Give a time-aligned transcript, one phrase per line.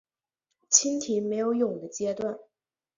[0.67, 2.39] 蜻蜓没有蛹的阶段。